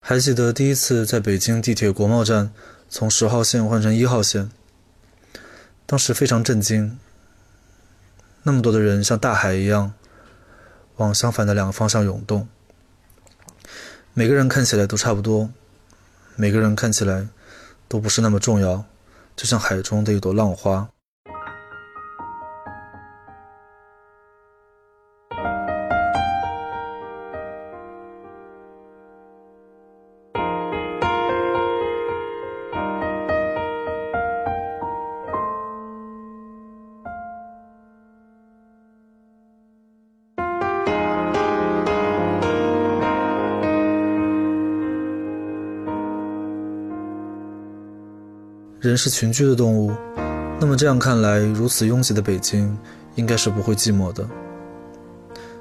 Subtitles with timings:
[0.00, 2.50] 还记得第一次在北京地铁国贸站
[2.88, 4.50] 从十号线换成一号线，
[5.86, 6.98] 当时非常震惊，
[8.42, 9.92] 那么多的人像大海一样
[10.96, 12.48] 往相反的两个方向涌动，
[14.12, 15.50] 每个人看起来都差不多，
[16.34, 17.28] 每个人看起来
[17.86, 18.84] 都不是那么重要，
[19.36, 20.88] 就像海中的一朵浪花。
[48.90, 49.92] 人是群居的动物，
[50.58, 52.76] 那么这样看来，如此拥挤的北京
[53.14, 54.28] 应该是不会寂寞的。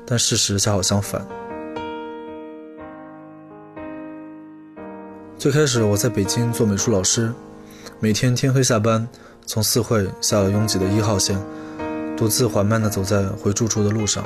[0.04, 1.24] 但事实恰好相反。
[5.38, 7.32] 最开始我在北京做美术老师，
[8.00, 9.08] 每天天黑下班，
[9.46, 11.40] 从四惠下了拥挤的一号线，
[12.18, 14.24] 独自缓慢地走在回住处的路上。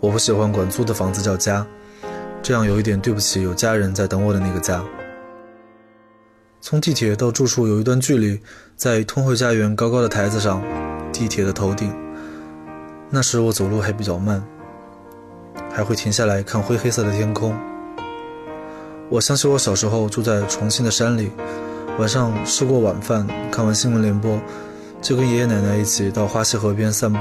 [0.00, 1.66] 我不喜欢管租的房子叫家，
[2.42, 4.82] 这样有一点对不起有家人在等我的那个家。
[6.70, 8.38] 从地铁到住处有一段距离，
[8.76, 10.62] 在通惠家园高高的台子上，
[11.10, 11.90] 地铁的头顶。
[13.08, 14.44] 那时我走路还比较慢，
[15.72, 17.56] 还会停下来看灰黑色的天空。
[19.08, 21.30] 我想起我小时候住在重庆的山里，
[21.98, 24.38] 晚上吃过晚饭，看完新闻联播，
[25.00, 27.18] 就跟爷爷奶奶一起到花溪河边散步。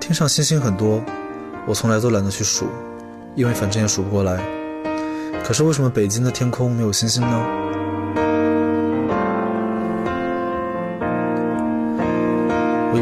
[0.00, 1.04] 天上星星很多，
[1.66, 2.68] 我从来都懒得去数，
[3.34, 4.42] 因为反正也数不过来。
[5.44, 7.73] 可是为什么北京的天空没有星星呢？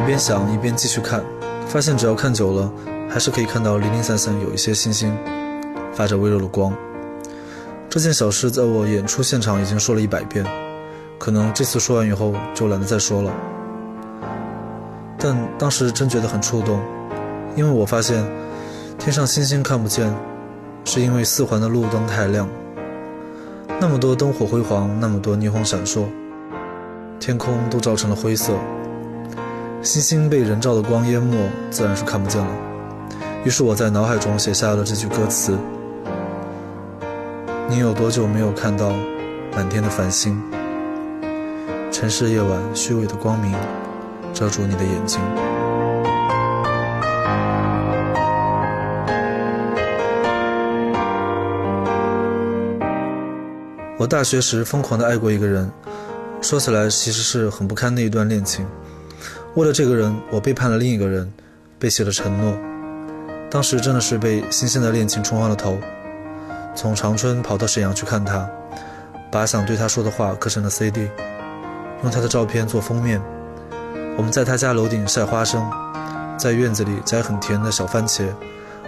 [0.03, 1.23] 一边想一边继续看，
[1.69, 2.69] 发现只要看久了，
[3.09, 5.17] 还是可以看到零零散散有一些星星
[5.93, 6.75] 发着微弱的光。
[7.89, 10.45] 这件小事在我演出现场已经说了一百遍，
[11.21, 13.33] 可能这次说完以后就懒得再说了。
[15.17, 16.81] 但当时真觉得很触动，
[17.55, 18.27] 因为我发现
[18.99, 20.13] 天上星星看不见，
[20.85, 22.49] 是因为四环的路灯太亮，
[23.81, 26.07] 那么多灯火辉煌，那么多霓虹闪烁，
[27.21, 28.53] 天空都照成了灰色。
[29.83, 32.49] 星星被人造的光淹没，自然是看不见了。
[33.45, 35.59] 于是我在脑海中写下了这句歌词
[37.69, 38.93] ：“你有多久没有看到
[39.57, 40.41] 满天的繁星？
[41.91, 43.53] 城市夜晚虚伪的光明
[44.33, 45.21] 遮住你的眼睛。”
[53.99, 55.69] 我大学时疯狂的爱过一个人，
[56.41, 58.65] 说起来其实是很不堪的一段恋情。
[59.55, 61.31] 为了这个人，我背叛了另一个人，
[61.79, 62.57] 背弃了承诺。
[63.51, 65.77] 当时真的是被新鲜的恋情冲昏了头，
[66.75, 68.49] 从长春跑到沈阳去看他，
[69.31, 71.07] 把想对他说的话刻成了 CD，
[72.03, 73.21] 用他的照片做封面。
[74.17, 75.71] 我们在他家楼顶晒花生，
[76.39, 78.25] 在院子里摘很甜的小番茄。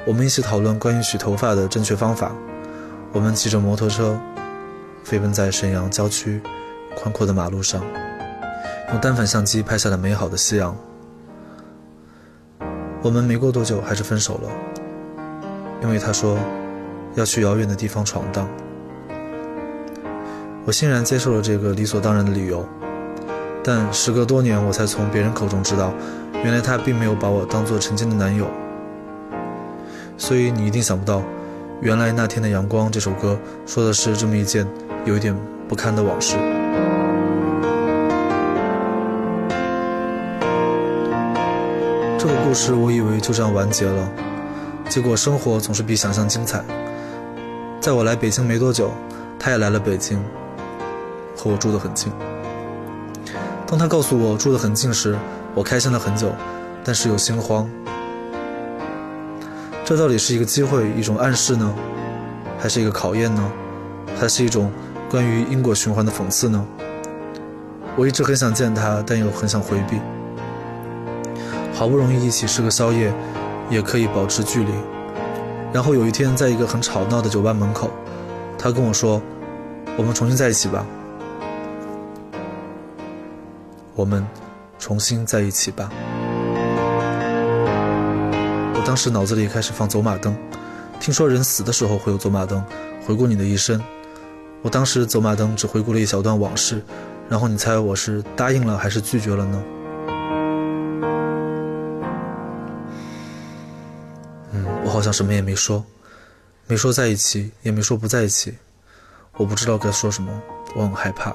[0.06, 2.32] 我们一起讨论关于洗头发的正确方法。
[3.12, 4.18] 我们骑着摩托车，
[5.02, 6.40] 飞奔在沈阳郊区
[6.96, 7.84] 宽阔的马路上。
[8.94, 10.72] 用单反相机拍下了美好的夕阳。
[13.02, 14.48] 我们没过多久还是分手了，
[15.82, 16.38] 因为他说
[17.16, 18.48] 要去遥远的地方闯荡。
[20.64, 22.64] 我欣然接受了这个理所当然的理由，
[23.64, 25.92] 但时隔多年，我才从别人口中知道，
[26.44, 28.46] 原来他并没有把我当做曾经的男友。
[30.16, 31.20] 所以你一定想不到，
[31.80, 34.64] 原来那天的阳光这首歌说的是这么一件
[35.04, 35.36] 有一点
[35.68, 36.36] 不堪的往事。
[42.44, 44.06] 故事我以为就这样完结了，
[44.90, 46.62] 结果生活总是比想象精彩。
[47.80, 48.92] 在我来北京没多久，
[49.38, 50.22] 他也来了北京，
[51.34, 52.12] 和我住得很近。
[53.66, 55.16] 当他告诉我住得很近时，
[55.54, 56.30] 我开心了很久，
[56.84, 57.66] 但是又心慌。
[59.82, 61.74] 这到底是一个机会，一种暗示呢，
[62.58, 63.52] 还是一个考验呢？
[64.20, 64.70] 还是一种
[65.10, 66.62] 关于因果循环的讽刺呢？
[67.96, 69.98] 我一直很想见他，但又很想回避。
[71.74, 73.12] 好不容易一起吃个宵夜，
[73.68, 74.70] 也可以保持距离。
[75.72, 77.90] 然后有一天，在一个很吵闹的酒吧门口，
[78.56, 79.20] 他跟我说
[79.98, 80.86] ：“我们重新在一起吧。”
[83.96, 84.24] 我们
[84.78, 85.90] 重新在一起吧。
[88.74, 90.36] 我当时脑子里开始放走马灯，
[91.00, 92.64] 听说人死的时候会有走马灯，
[93.04, 93.82] 回顾你的一生。
[94.62, 96.80] 我当时走马灯只回顾了一小段往事，
[97.28, 99.60] 然后你猜我是答应了还是拒绝了呢？
[104.94, 105.84] 好像什么也没说，
[106.68, 108.54] 没说在一起，也没说不在一起。
[109.36, 110.40] 我不知道该说什么，
[110.76, 111.34] 我很害怕。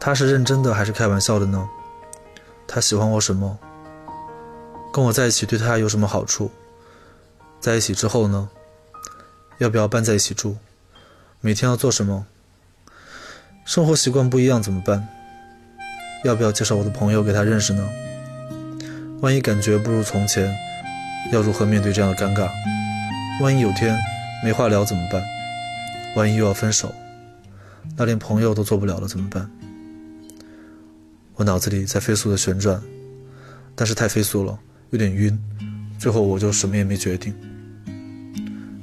[0.00, 1.68] 他是认真的还是开玩笑的呢？
[2.66, 3.56] 他喜欢我什么？
[4.92, 6.50] 跟我在一起对他有什么好处？
[7.60, 8.50] 在一起之后呢？
[9.58, 10.56] 要不要搬在一起住？
[11.40, 12.26] 每天要做什么？
[13.64, 15.06] 生活习惯不一样怎么办？
[16.24, 17.88] 要不要介绍我的朋友给他认识呢？
[19.20, 20.52] 万一感觉不如从前，
[21.32, 22.48] 要如何面对这样的尴尬？
[23.42, 23.96] 万一有天
[24.44, 25.22] 没话聊怎么办？
[26.16, 26.94] 万一又要分手，
[27.96, 29.50] 那连朋友都做不了了怎么办？
[31.34, 32.80] 我脑子里在飞速的旋转，
[33.74, 34.56] 但是太飞速了，
[34.90, 35.36] 有点晕。
[35.98, 37.34] 最后我就什么也没决定。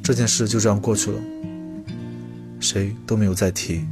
[0.03, 1.19] 这件事就这样过去了，
[2.59, 3.85] 谁都没有再提。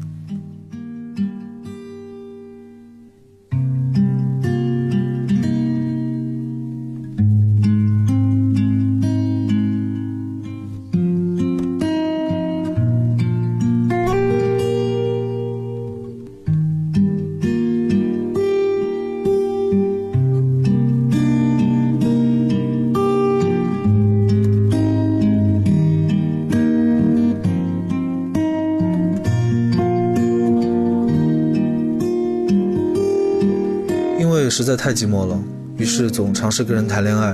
[34.60, 35.42] 实在太寂寞了，
[35.78, 37.34] 于是总尝试跟人谈恋爱。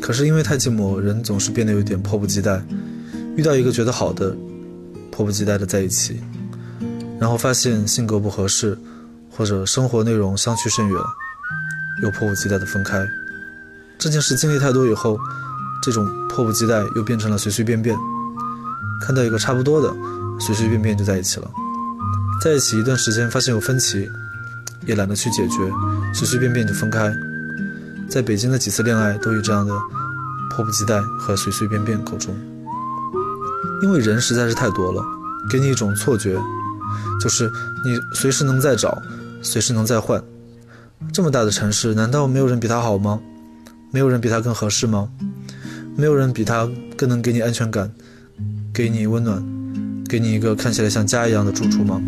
[0.00, 2.60] 可是因为太寂寞，人总是变得有点迫不及待。
[3.36, 4.36] 遇到一个觉得好的，
[5.12, 6.20] 迫不及待的在一起，
[7.20, 8.76] 然后发现性格不合适，
[9.30, 10.96] 或者生活内容相去甚远，
[12.02, 13.06] 又迫不及待的分开。
[13.96, 15.16] 这件事经历太多以后，
[15.80, 17.96] 这种迫不及待又变成了随随便便。
[19.00, 19.94] 看到一个差不多的，
[20.40, 21.48] 随随便便就在一起了。
[22.42, 24.10] 在一起一段时间，发现有分歧。
[24.86, 25.58] 也懒得去解决，
[26.14, 27.12] 随随便便就分开。
[28.08, 29.74] 在北京的几次恋爱都有这样的
[30.50, 32.34] 迫不及待和随随便便口中，
[33.82, 35.02] 因为人实在是太多了，
[35.48, 36.38] 给你一种错觉，
[37.20, 37.50] 就是
[37.84, 39.00] 你随时能再找，
[39.42, 40.22] 随时能再换。
[41.12, 43.18] 这么大的城市，难道没有人比他好吗？
[43.90, 45.08] 没有人比他更合适吗？
[45.96, 47.90] 没有人比他更能给你安全感，
[48.72, 49.42] 给你温暖，
[50.08, 52.00] 给你一个看起来像家一样的住处吗？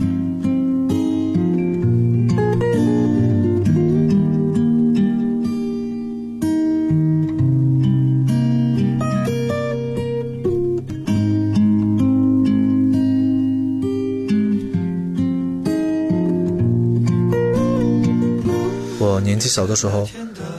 [19.55, 20.09] 小的时候，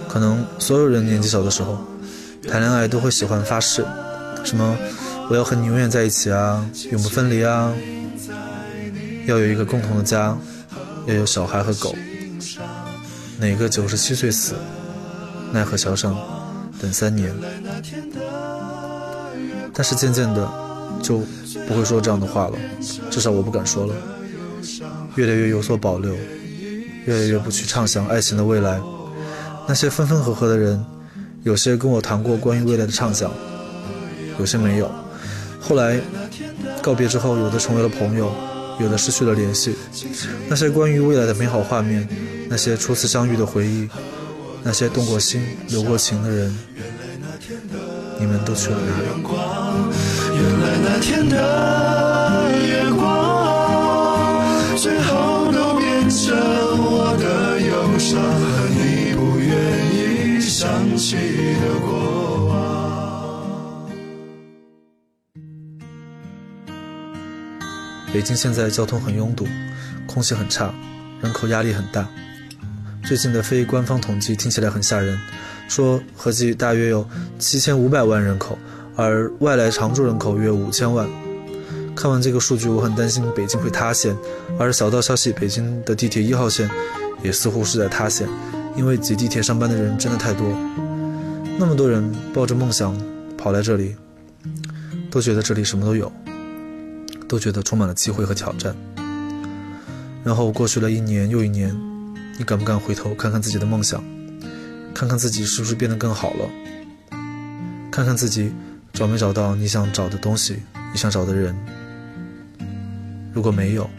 [0.08, 1.78] 可能所有人年纪小的时候
[2.50, 3.86] 谈恋爱都会喜欢发誓，
[4.46, 4.78] 什么
[5.30, 7.74] 我要和你永远在一起啊，永不分离啊，
[9.26, 10.38] 要有一个共同的家，
[11.08, 11.94] 要有小孩和狗，
[13.38, 14.56] 哪个九十七岁死，
[15.52, 16.16] 奈何桥上
[16.80, 17.30] 等三年。
[19.74, 20.50] 但是渐渐的
[21.04, 21.22] 就
[21.68, 22.58] 不会说这样的话了，
[23.12, 23.94] 至少我不敢说了，
[25.16, 26.16] 越来越有所保留。
[27.06, 28.80] 越来越不去畅想爱情的未来，
[29.68, 30.84] 那些分分合合的人，
[31.44, 33.32] 有些跟我谈过关于未来的畅想，
[34.40, 34.92] 有些没有。
[35.62, 36.00] 后来
[36.82, 38.32] 告别之后，有的成为了朋友，
[38.80, 39.76] 有的失去了联系。
[40.48, 42.08] 那些关于未来的美好画面，
[42.50, 43.88] 那些初次相遇的回忆，
[44.64, 46.56] 那些动过心、留过情的人，
[48.20, 49.06] 你们都去了哪里？
[50.36, 52.05] 原来那天的
[58.22, 59.50] 和你不愿
[59.94, 62.56] 意想起的过往。
[68.14, 69.46] 北京现在交通很拥堵，
[70.08, 70.74] 空气很差，
[71.22, 72.08] 人口压力很大。
[73.04, 75.20] 最近的非官方统计听起来很吓人，
[75.68, 77.06] 说合计大约有
[77.38, 78.58] 七千五百万人口，
[78.96, 81.08] 而外来常住人口约五千万。
[81.96, 84.16] 看完这个数据，我很担心北京会塌陷。
[84.60, 86.70] 而小道消息，北京的地铁一号线。
[87.24, 88.28] 也似乎是在塌陷，
[88.76, 90.46] 因为挤地铁上班的人真的太多，
[91.58, 92.96] 那么多人抱着梦想
[93.36, 93.96] 跑来这里，
[95.10, 96.12] 都觉得这里什么都有，
[97.28, 98.76] 都觉得充满了机会和挑战。
[100.24, 101.76] 然后过去了一年又一年，
[102.38, 104.04] 你敢不敢回头看看自己的梦想，
[104.94, 106.50] 看看自己是不是变得更好了，
[107.90, 108.54] 看看自己
[108.94, 110.58] 找没找到你想找的东西，
[110.92, 111.56] 你想找的人？
[113.36, 113.90] 如果没有，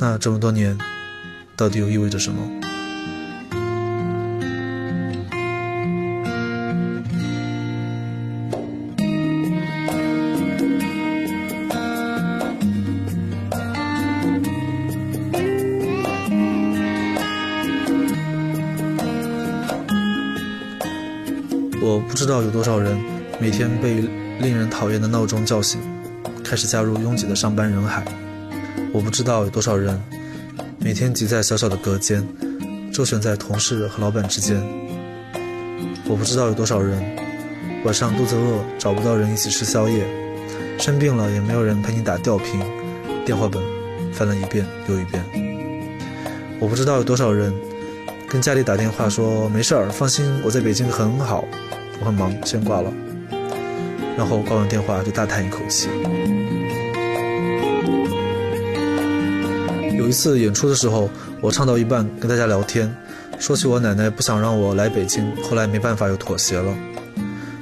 [0.00, 0.76] 那这么多年，
[1.56, 2.42] 到底又意味着什么？
[21.80, 22.98] 我不知道有多少人
[23.40, 24.00] 每天被
[24.40, 25.80] 令人讨厌的闹钟叫醒，
[26.48, 28.02] 开始加入拥挤的上班人海。
[28.90, 30.02] 我不知道有多少人
[30.78, 32.26] 每天挤在小小的隔间，
[32.90, 34.58] 周旋在同事和老板之间。
[36.08, 37.04] 我不知道有多少人
[37.84, 40.06] 晚上肚子饿找不到人一起吃宵夜，
[40.78, 42.62] 生病了也没有人陪你打吊瓶，
[43.26, 43.62] 电话本
[44.14, 45.22] 翻了一遍又一遍。
[46.58, 47.52] 我不知道有多少人
[48.26, 51.44] 跟家里打电话说没事儿，放心，我在北京很好，
[52.00, 52.90] 我很忙，先挂了。
[54.16, 55.88] 然后挂完电话就大叹一口气。
[60.08, 62.90] 一次演出的时候，我唱到一半跟大家聊天，
[63.38, 66.74] 说起我奶奶不想让我来北京，后来没办法又妥协了。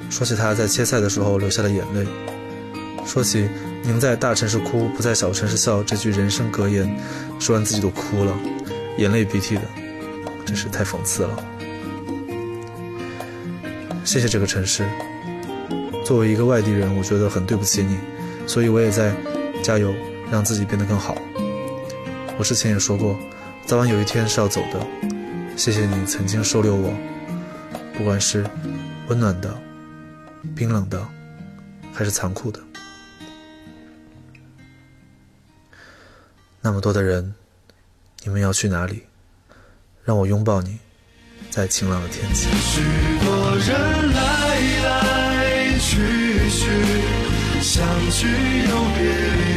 [0.09, 2.07] 说起她在切菜的时候流下了眼泪，
[3.05, 3.49] 说起
[3.83, 6.89] “宁在大城市哭，不在小城市笑”这句人生格言，
[7.37, 8.33] 说完自己都哭了，
[8.97, 9.63] 眼泪鼻涕的，
[10.45, 11.45] 真是太讽刺了。
[14.05, 14.87] 谢谢这个城市，
[16.05, 17.97] 作为一个外地人，我觉得很对不起你，
[18.47, 19.13] 所以我也在
[19.61, 19.93] 加油，
[20.31, 21.17] 让自己变得更好。
[22.37, 23.17] 我之前也说过，
[23.65, 24.85] 早晚有一天是要走的。
[25.55, 26.93] 谢谢你曾经收留我，
[27.95, 28.45] 不管是
[29.07, 29.57] 温暖的、
[30.55, 31.03] 冰冷的，
[31.91, 32.59] 还是残酷的。
[36.61, 37.33] 那么多的人，
[38.23, 39.03] 你们要去哪里？
[40.05, 40.77] 让我拥抱你，
[41.49, 42.49] 在晴朗的天气。
[42.59, 42.81] 许
[43.25, 46.69] 多人来来去去，
[47.63, 48.27] 相聚
[48.69, 49.01] 又别
[49.53, 49.56] 离。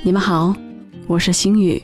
[0.00, 0.54] 你们好，
[1.08, 1.82] 我是星宇。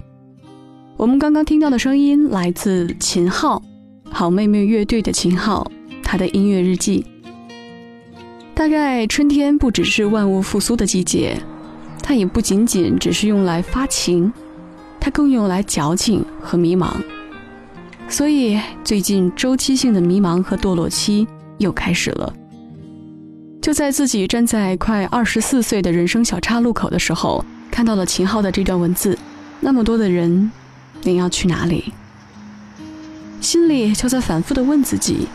[0.96, 3.60] 我们刚刚听到的声音来自秦昊，
[4.08, 5.68] 好妹妹乐队的秦昊，
[6.00, 7.04] 他的音乐日记。
[8.54, 11.36] 大概春天不只是万物复苏的季节，
[12.04, 14.32] 它也不仅仅只是用来发情，
[15.00, 16.92] 它更用来矫情和迷茫。
[18.08, 21.26] 所以最近周期性的迷茫和堕落期
[21.58, 22.32] 又开始了。
[23.60, 27.44] 就在自己站在快二十四岁的人生小岔路口的时候。
[27.74, 29.18] 看到了秦昊的这段文字，
[29.58, 30.52] 那么多的人，
[31.02, 31.92] 你要去哪里？
[33.40, 35.26] 心里就在反复的问自己：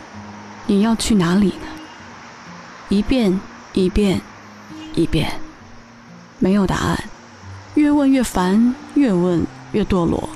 [0.66, 1.66] 你要去哪里呢？
[2.88, 3.38] 一遍
[3.74, 4.18] 一遍
[4.94, 5.30] 一遍，
[6.38, 7.04] 没有答案，
[7.74, 10.26] 越问越烦，越问越堕落。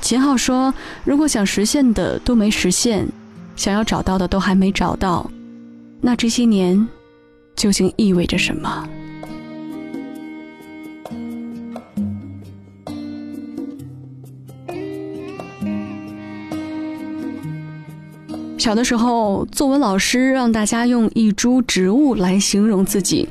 [0.00, 0.74] 秦昊说
[1.06, 3.06] ：“如果想实现的都没实现，
[3.54, 5.30] 想要找到的都还没找到，
[6.00, 6.88] 那这些年
[7.54, 8.88] 究竟意味着什么？”
[18.68, 23.26] 小的时候，作文老师让大家用一株植物来形容自己。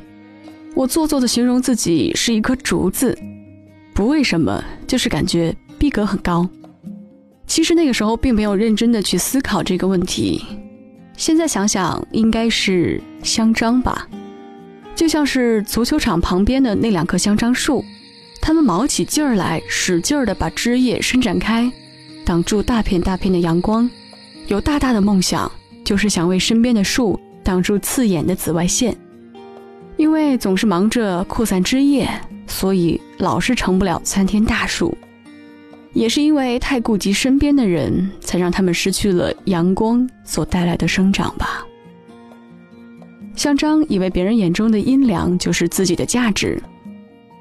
[0.74, 3.16] 我做作的形容自己是一棵竹子，
[3.94, 6.44] 不为什么，就是感觉逼格很高。
[7.46, 10.44] 其实那个时候并没有认真的去思考这个问题。
[11.16, 14.08] 现在想想，应该是香樟吧，
[14.96, 17.84] 就像是足球场旁边的那两棵香樟树，
[18.42, 21.70] 它们卯起劲儿来，使劲儿的把枝叶伸展开，
[22.24, 23.88] 挡住大片大片的阳光。
[24.48, 25.50] 有大大的梦想，
[25.84, 28.96] 就是想为身边的树挡住刺眼的紫外线。
[29.98, 32.08] 因为总是忙着扩散枝叶，
[32.46, 34.96] 所以老是成不了参天大树。
[35.92, 41.66] 也是因为太顾及身边的人，才让他们失去了阳光所带来的生长吧。
[43.34, 46.62] 香樟以为别人眼中的阴凉就是自己的价值，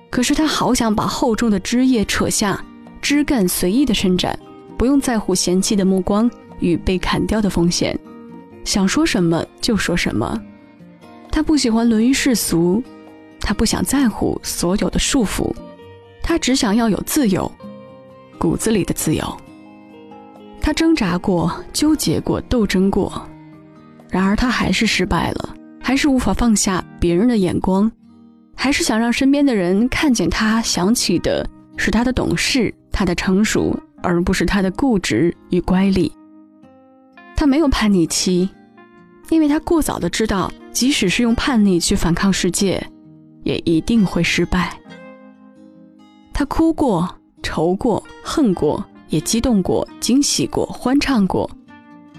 [0.10, 2.62] 可是他好想把厚重的枝叶扯下，
[3.02, 4.38] 枝干随意的伸展，
[4.78, 6.30] 不用在乎嫌弃的目光。
[6.60, 7.98] 与被砍掉的风险，
[8.64, 10.42] 想说什么就说什么。
[11.32, 12.82] 他不喜欢沦于世俗，
[13.40, 15.54] 他不想在乎所有的束缚，
[16.24, 17.52] 他只想要有自由，
[18.38, 19.38] 骨子里的自由。
[20.60, 23.26] 他挣扎过，纠结过，斗争过，
[24.10, 27.90] 然而他还是失败了，还是无法放下别人的眼光，
[28.56, 31.48] 还是想让身边的人看见他，想起的
[31.78, 36.12] 是他的懂事，他的成熟，而不是他的固执与乖戾。
[37.38, 38.50] 他没有叛逆期，
[39.30, 42.84] 因为他过早的知道，即使是用叛逆去反抗世界，
[43.44, 44.76] 也一定会失败。
[46.34, 47.08] 他哭过，
[47.44, 51.48] 愁过，恨过，也激动过，惊喜过，欢畅过，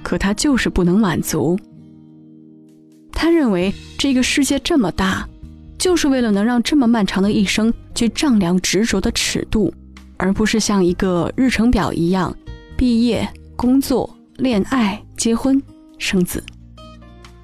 [0.04, 1.58] 可他就是不能满足。
[3.12, 5.28] 他认为这个世界这么大，
[5.76, 9.74] 就是为了能让这么漫长的一生去丈量执着的尺度，
[10.16, 12.32] 而不是像一个日程表一样，
[12.76, 15.02] 毕业、工作、恋爱。
[15.18, 15.60] 结婚
[15.98, 16.42] 生子，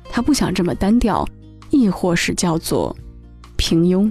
[0.04, 1.28] 他不想这么单调，
[1.70, 2.96] 亦或是叫做
[3.56, 4.10] 平庸。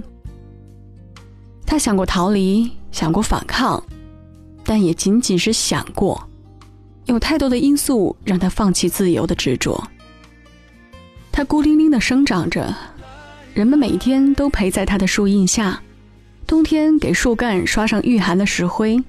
[1.66, 3.82] 他想过逃离，想过反抗，
[4.62, 6.28] 但也仅仅是想过。
[7.06, 9.82] 有太多的因素让他放弃自由的执着。
[11.32, 12.72] 他孤零零的生长着，
[13.54, 15.82] 人们每天都陪在他的树荫下，
[16.46, 19.02] 冬天给树干刷上御寒的石灰，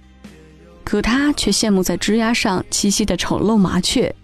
[0.85, 4.15] 可他却羡慕在枝桠上栖息的丑陋麻雀。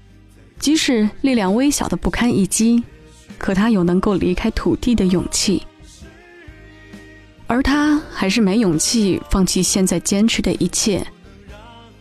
[0.62, 2.84] 即使力量微小的不堪一击，
[3.40, 5.66] 可他有能够离开土地的勇气，
[7.48, 11.04] 而他还是没勇气放弃现在坚持的一切。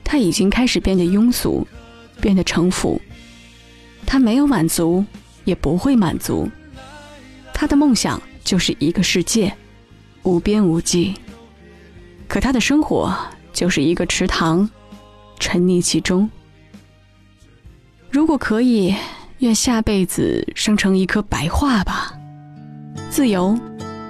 [0.04, 1.66] 他已经开始变得庸俗，
[2.20, 3.00] 变得城府。
[4.04, 5.02] 他没有满足，
[5.44, 6.46] 也不会满足。
[7.54, 9.50] 他的梦想就是一个世界，
[10.22, 11.14] 无边无际。
[12.28, 13.16] 可他的生活
[13.54, 14.68] 就是一个池塘，
[15.38, 16.28] 沉溺其中。
[18.10, 18.92] 如果可以，
[19.38, 22.12] 愿下辈子生成一棵白桦吧，
[23.08, 23.56] 自由，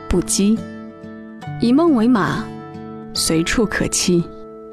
[0.08, 0.58] 不羁，
[1.60, 2.42] 以梦为马，
[3.12, 4.24] 随处可栖。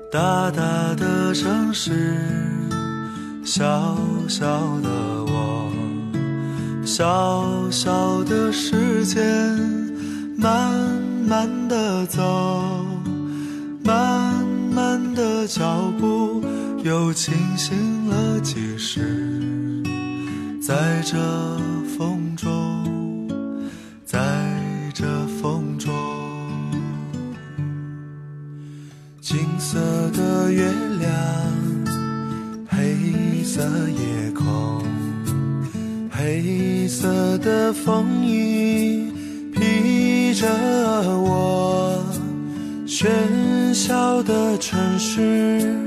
[0.10, 0.62] 大大
[0.96, 2.16] 的城市，
[3.44, 3.98] 小
[4.30, 4.46] 小
[4.80, 4.90] 的
[5.26, 5.72] 我，
[6.86, 9.22] 小小的时间，
[10.38, 10.74] 慢
[11.28, 12.24] 慢的走，
[13.84, 14.34] 慢
[14.74, 16.42] 慢的脚步。
[16.88, 19.84] 又清醒了几时？
[20.62, 21.18] 在这
[21.98, 23.28] 风中，
[24.06, 24.18] 在
[24.94, 25.06] 这
[25.42, 25.94] 风中，
[29.20, 29.78] 金色
[30.12, 30.72] 的月
[31.02, 31.12] 亮，
[32.70, 34.82] 黑色夜空，
[36.10, 39.12] 黑色的风衣
[39.54, 40.48] 披着
[41.20, 42.02] 我，
[42.88, 45.87] 喧嚣的城市。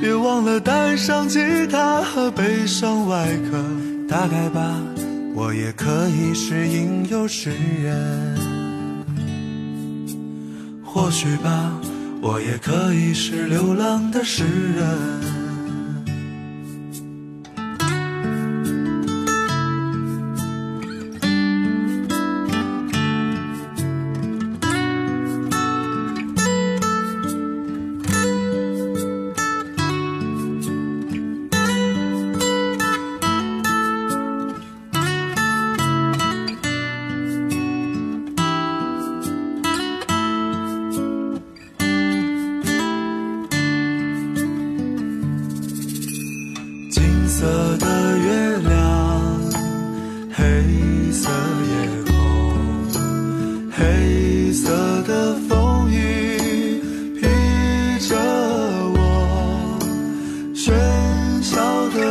[0.00, 3.62] 别忘了带上吉他和悲伤外壳。
[4.08, 4.80] 大概吧，
[5.34, 7.50] 我也可以是吟游诗
[7.82, 8.36] 人。
[10.84, 11.72] 或许吧，
[12.22, 15.45] 我也可以是流浪的诗人。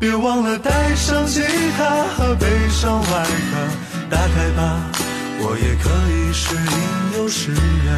[0.00, 1.40] 别忘了带上吉
[1.76, 3.56] 他和悲伤外壳，
[4.08, 4.88] 打开吧，
[5.40, 7.50] 我也可以是吟游诗
[7.84, 7.92] 人，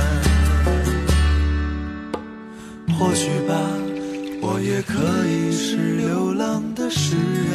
[2.99, 3.55] 或许吧，
[4.41, 7.53] 我也可以是流浪的诗人。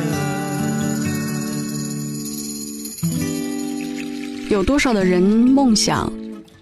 [4.51, 6.13] 有多少的人梦想？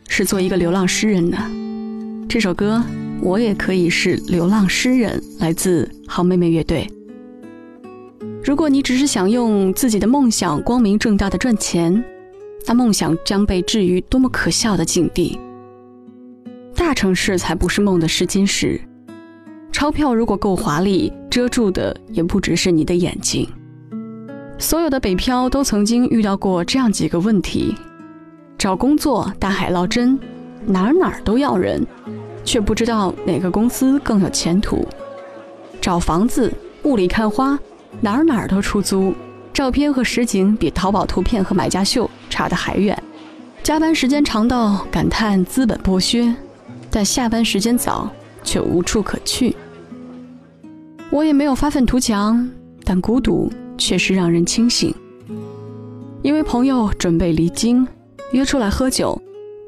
[0.08, 1.38] 是做一个流浪诗人呢
[2.30, 2.82] 这首歌，
[3.20, 5.22] 我也可以是流浪诗人。
[5.40, 6.88] 来自好妹妹乐队。
[8.44, 12.04] 如果你只是想用自己的梦想光明正大的赚钱，
[12.68, 15.40] 那梦想将被置于多么可笑的境地。
[16.76, 18.82] 大城市才不是梦的试金石，
[19.72, 23.48] 钞票如果够华丽，遮住的也不只是你的眼睛。
[24.58, 27.74] 所有的北漂都曾经遇到过这样几个问题。
[28.58, 30.20] 找工作大海捞针，
[30.66, 31.86] 哪儿哪儿都要人，
[32.44, 34.86] 却不知道哪个公司更有前途。
[35.80, 36.52] 找房子
[36.84, 37.58] 雾里看花，
[38.04, 39.14] 哪儿哪儿都出租，
[39.54, 43.02] 照片和实景比淘宝图片和买家秀差得还远。
[43.64, 46.36] 加班时间长到感叹资本剥削，
[46.92, 48.10] 但下班时间早
[48.44, 49.56] 却无处可去。
[51.10, 52.46] 我也没有发愤图强，
[52.84, 54.94] 但孤独确实让人清醒。
[56.22, 57.88] 因为朋友准备离京。
[58.34, 59.22] 约出来喝酒，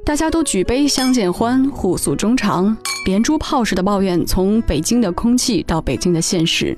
[0.03, 6.77] 大家都举杯相见欢，互诉衷肠，连珠炮似的抱怨从北京的空气到北京的现实，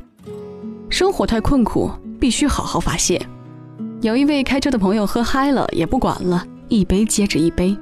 [0.90, 3.22] 生活太困苦，必须好好发泄。
[4.02, 7.78] 有一位开车的朋友喝嗨了，也不管了，一杯接着一杯。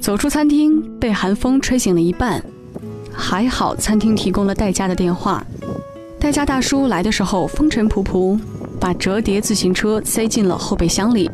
[0.00, 2.42] 走出餐厅，被寒风吹醒了一半，
[3.12, 5.44] 还好餐厅提供了代驾的电话。
[6.18, 8.38] 代驾大叔来的时候风尘仆仆，
[8.80, 11.30] 把折叠自行车塞进了后备箱里。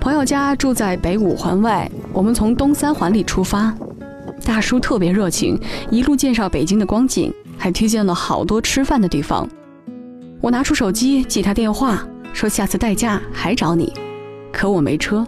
[0.00, 3.74] 朋友家住在北五环外，我们从东三环里出发。
[4.44, 5.58] 大叔特别热情，
[5.90, 9.48] 一路介绍北京的光景，还推荐了好多吃饭的地方。
[10.44, 13.90] 我拿出手机记他电话，说下次代驾还找你。
[14.52, 15.26] 可我没车。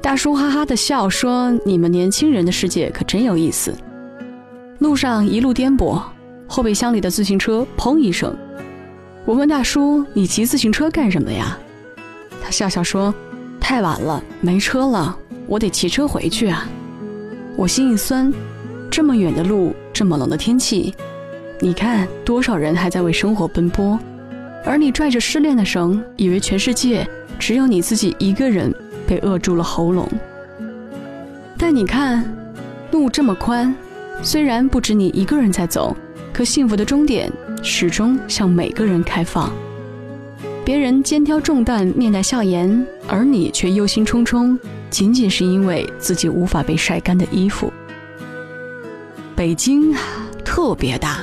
[0.00, 3.74] 大叔哈哈的笑说：“你们年轻人的世界可真有意思。”
[4.78, 6.00] 路上一路颠簸，
[6.46, 8.32] 后备箱里的自行车砰一声。
[9.24, 11.58] 我问大叔：“你骑自行车干什么呀？”
[12.40, 13.12] 他笑笑说。
[13.58, 15.16] 太晚了，没车了，
[15.48, 16.68] 我得骑车回去啊！
[17.56, 18.32] 我心一酸，
[18.88, 20.94] 这么远的路，这么冷的天气，
[21.58, 23.98] 你看多少人还在为生活奔波，
[24.64, 27.06] 而你拽着失恋的绳，以为全世界
[27.38, 28.72] 只有你自己一个人
[29.06, 30.08] 被扼住了喉咙。
[31.58, 32.24] 但你看，
[32.90, 33.74] 路这么宽，
[34.22, 35.96] 虽然不止你一个人在走，
[36.32, 37.30] 可幸福的终点
[37.62, 39.52] 始终向每个人开放。
[40.64, 44.56] 别人肩挑重担，面带笑颜，而你却忧心忡忡，
[44.90, 47.72] 仅仅是因为自己无法被晒干的衣服。
[49.34, 49.92] 北京
[50.44, 51.18] 特别大，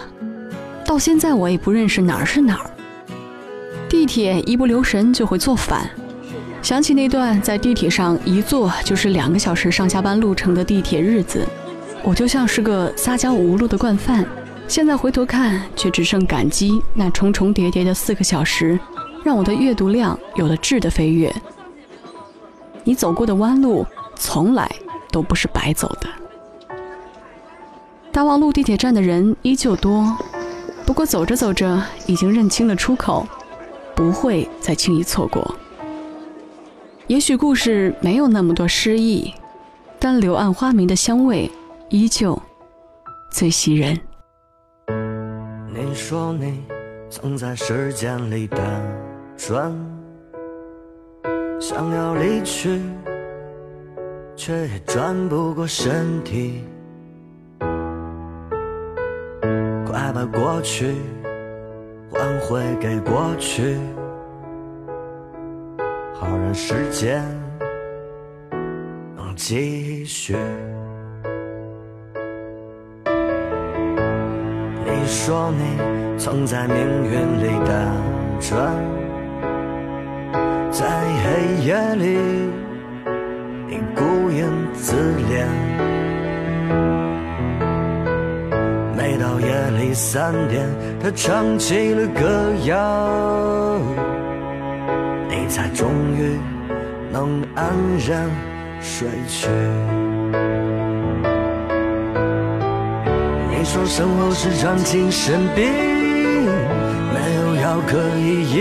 [0.85, 2.69] 到现在我也不认识哪儿是哪儿。
[3.89, 5.89] 地铁一不留神就会坐反，
[6.61, 11.43] 想起那段在地铁上一坐就是两个小时上下班路程的地铁日子，
[12.03, 14.23] 我就像是个撒娇无路的惯犯。
[14.67, 18.79] 现在回头看，却只剩感激那重重叠叠的四个小时。
[19.21, 21.33] 让我的阅读量有了质的飞跃。
[22.85, 24.69] 你走过的弯路，从来
[25.11, 26.07] 都不是白走的。
[28.13, 30.15] 大望路地铁站的人依旧多，
[30.85, 33.27] 不过走着走着，已经认清了出口，
[33.99, 35.53] 不会再轻易错过。
[37.07, 39.33] 也许故事没有那么多诗意，
[39.99, 41.51] 但柳暗花明的香味
[41.89, 42.41] 依旧
[43.29, 43.99] 最吸人。
[44.87, 46.63] 你说你
[47.09, 48.57] 曾在时间里打。
[49.35, 49.73] 转，
[51.59, 52.79] 想要离去，
[54.33, 56.63] 却也转不过身体。
[59.85, 60.95] 快把过去
[62.11, 63.77] 还回给过去，
[66.13, 67.23] 好让时间
[69.15, 70.35] 能继续。
[74.85, 77.11] 你说你曾在命运
[77.43, 77.73] 里打
[78.39, 78.73] 转。
[80.71, 80.85] 在
[81.23, 82.17] 黑夜里，
[83.67, 84.95] 你孤影自
[85.29, 85.98] 怜。
[89.39, 90.67] 夜里三点，
[91.01, 93.79] 他唱起了歌谣，
[95.29, 96.37] 你才终于
[97.11, 97.65] 能安
[98.07, 98.29] 然
[98.81, 99.47] 睡去。
[103.49, 105.65] 你说生活是场精神病，
[107.13, 108.55] 没有药可以医。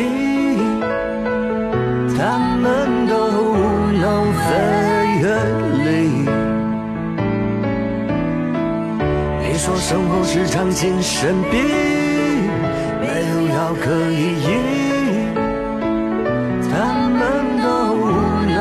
[2.16, 3.54] 他们都无
[3.92, 4.40] 能为
[5.22, 5.26] 力，
[9.68, 11.60] 说生活是场精神病，
[13.02, 14.48] 没有药可以医，
[16.70, 17.20] 他们
[17.62, 18.06] 都无
[18.46, 18.56] 能。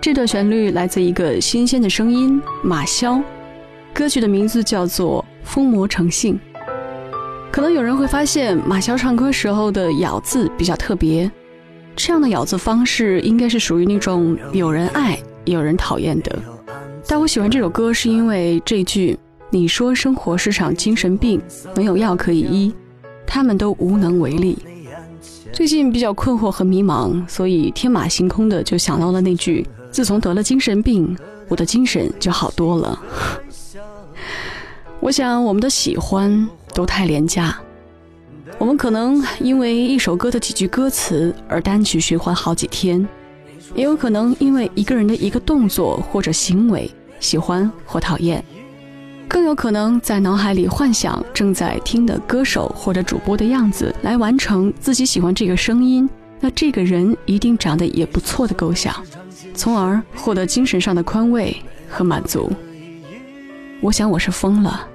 [0.00, 3.22] 这段旋律来自一个新鲜的声音，马潇。
[3.92, 6.34] 歌曲的名字叫做《疯魔成性》。
[7.52, 11.30] 可能有人会发现，马潇唱歌时候的咬字比较特别。
[11.94, 15.16] 这样的咬字方式应该是属于那种有人爱
[15.52, 16.38] 有人讨厌的，
[17.06, 19.18] 但我喜欢这首歌是因为这句
[19.50, 21.40] “你说生活是场精神病，
[21.76, 22.74] 没有药可以医，
[23.26, 24.58] 他们都无能为力”。
[25.52, 31.16] 最近比较困惑和迷茫，所以天马行空的就想到了那句：“自从得了精神病，
[31.48, 33.00] 我的精神就好多了。
[35.00, 37.56] ”我想我们的喜欢都太廉价。
[38.56, 43.06] 我们可能因为一首歌的几句歌词而单曲循环好几天，
[43.74, 48.44] 也有可能因为一个人的一个动作或者行为喜欢或讨厌，
[49.26, 56.08] 更有可能在脑海里幻想正在听的歌手或者主播的样子来完成自己喜欢这个声音，
[56.40, 58.94] 那这个人一定长得也不错的构想，
[59.54, 61.56] 从而获得精神上的宽慰
[61.88, 62.52] 和满足。
[63.80, 64.86] 我想我是疯了，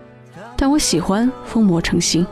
[0.55, 2.25] 但我喜欢疯魔成性。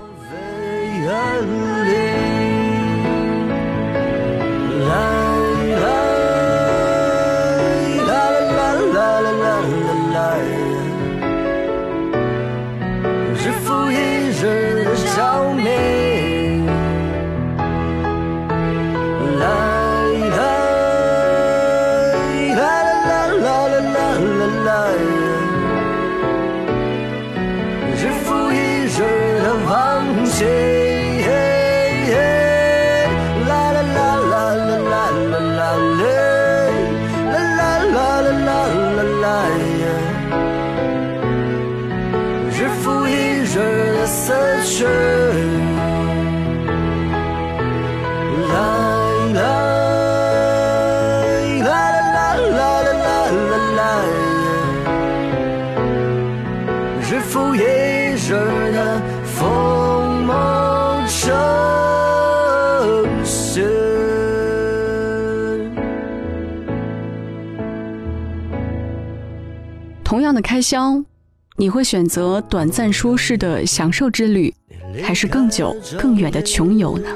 [70.38, 71.04] 的开销，
[71.56, 74.54] 你会选择短暂舒适的享受之旅，
[75.02, 77.10] 还是更久更远的穷游呢？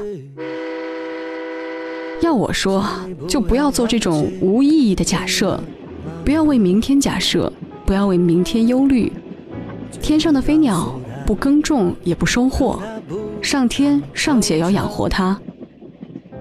[2.20, 2.84] 要我说，
[3.28, 5.62] 就不要做这种无意义的假设，
[6.24, 7.52] 不要为明天假设，
[7.86, 9.12] 不要为明天忧虑。
[10.00, 12.82] 天上的飞鸟不耕种也不收获，
[13.40, 15.40] 上天尚且要养活它。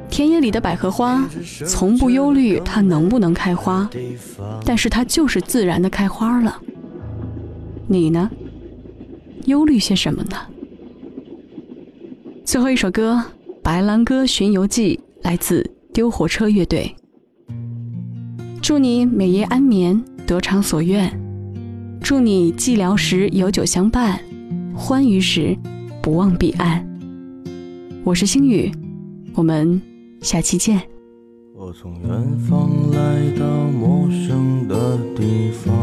[0.09, 1.23] 田野里的百合花，
[1.67, 3.87] 从不忧虑它能不能开花，
[4.65, 6.59] 但是它就是自然的开花了。
[7.91, 8.31] 你呢？
[9.47, 10.37] 忧虑些什么呢？
[12.45, 13.21] 最后一首歌
[13.61, 16.95] 《白兰鸽巡游记》来自丢火车乐队。
[18.61, 21.09] 祝你每夜安眠，得偿所愿；
[22.01, 24.17] 祝你寂寥时有酒相伴，
[24.73, 25.57] 欢愉时
[26.01, 26.87] 不忘彼岸。
[28.05, 28.71] 我是星宇，
[29.33, 29.81] 我们。
[30.21, 30.79] 下期见。
[31.55, 35.73] 我从远方来到陌生的地方，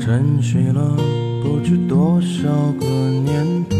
[0.00, 0.96] 沉睡了
[1.42, 2.48] 不知多少
[2.80, 3.76] 个年头。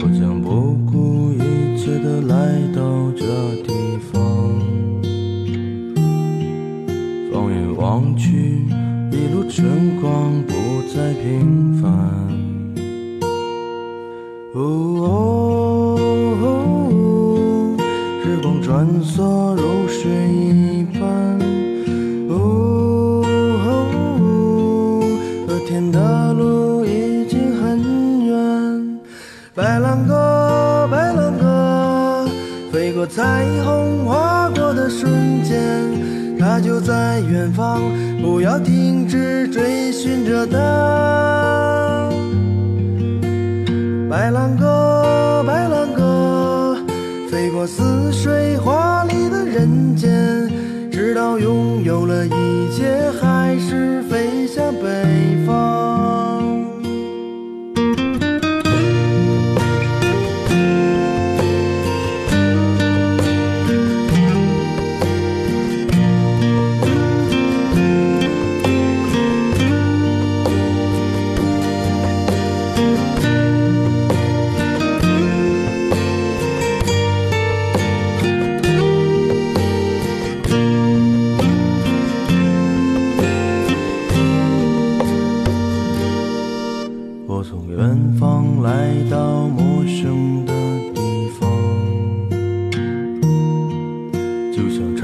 [0.00, 3.24] 我将不顾一切的来到这
[3.62, 3.72] 地
[4.12, 4.12] 方，
[7.32, 8.66] 放眼望去，
[9.12, 10.52] 一路春光不
[10.92, 11.63] 再平
[30.90, 32.26] 白兰鸽，
[32.72, 37.80] 飞过彩虹划过的瞬间，它就在远方，
[38.22, 42.10] 不要停止追寻着它。
[44.10, 46.76] 白兰鸽，白兰鸽，
[47.30, 50.48] 飞过似水华丽的人间，
[50.90, 52.30] 直到拥有了一
[52.76, 55.83] 切，还是飞向北方。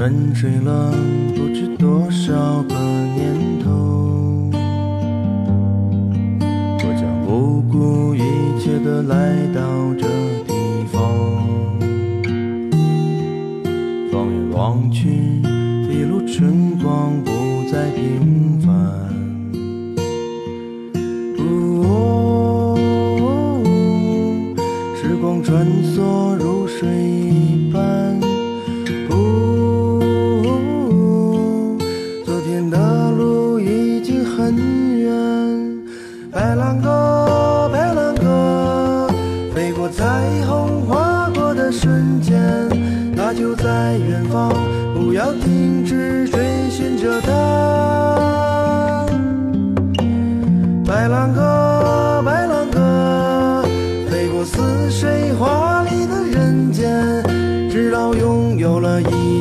[0.01, 0.91] 沉睡了
[1.35, 4.49] 不知多少个年头。
[6.79, 8.19] 我将不顾一
[8.59, 9.61] 切的来到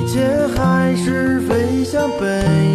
[0.00, 2.69] 一切还是飞向北。